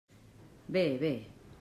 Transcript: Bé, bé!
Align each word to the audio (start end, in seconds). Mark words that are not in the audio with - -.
Bé, 0.67 0.83
bé! 1.03 1.15